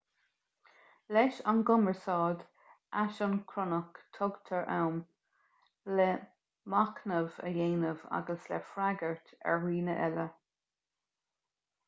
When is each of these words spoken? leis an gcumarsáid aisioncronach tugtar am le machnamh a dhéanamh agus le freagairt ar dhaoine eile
leis 1.15 1.39
an 1.51 1.59
gcumarsáid 1.69 2.39
aisioncronach 3.01 3.99
tugtar 4.17 4.63
am 4.77 4.97
le 5.99 6.07
machnamh 6.75 7.37
a 7.49 7.51
dhéanamh 7.59 8.03
agus 8.21 8.47
le 8.55 8.59
freagairt 8.71 9.35
ar 9.51 9.61
dhaoine 9.67 9.99
eile 10.07 10.25